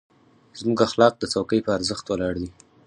زموږ 0.59 0.77
اخلاق 0.87 1.13
د 1.19 1.23
څوکۍ 1.33 1.59
په 1.65 1.71
ارزښت 1.77 2.05
ولاړ 2.07 2.33
دي. 2.41 2.49